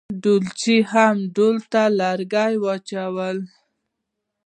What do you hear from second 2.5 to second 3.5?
واچول.